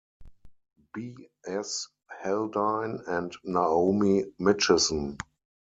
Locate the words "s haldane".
1.45-3.03